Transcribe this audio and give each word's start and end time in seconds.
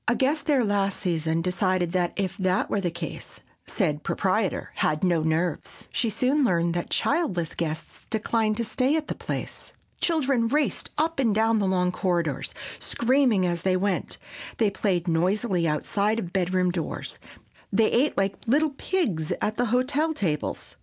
A 0.07 0.15
guest 0.15 0.45
there 0.47 0.63
last 0.65 0.99
season 0.99 1.43
decided 1.43 1.91
that 1.91 2.13
if 2.15 2.35
that 2.37 2.71
were 2.71 2.81
the 2.81 2.89
case 2.89 3.39
said 3.67 4.01
proprietor 4.01 4.71
had 4.77 5.03
no 5.03 5.21
nerves. 5.21 5.87
She 5.91 6.09
soon 6.09 6.43
learned 6.43 6.73
that 6.73 6.89
childless 6.89 7.53
guests 7.53 8.07
declined 8.09 8.57
to 8.57 8.63
stay 8.63 8.95
at 8.95 9.09
the 9.09 9.13
place. 9.13 9.73
Children 9.99 10.47
raced 10.47 10.89
up 10.97 11.19
and 11.19 11.35
down 11.35 11.59
the 11.59 11.67
long 11.67 11.91
corridors, 11.91 12.55
screaming 12.79 13.45
as 13.45 13.61
they 13.61 13.77
went; 13.77 14.17
they 14.57 14.71
played 14.71 15.07
noisily 15.07 15.67
outside 15.67 16.17
of 16.17 16.33
bedroom 16.33 16.71
doors; 16.71 17.19
they 17.71 17.91
ate 17.91 18.17
like 18.17 18.37
little 18.47 18.71
pigs 18.71 19.31
at 19.39 19.55
the 19.55 19.65
hotel 19.65 20.15
tables. 20.15 20.77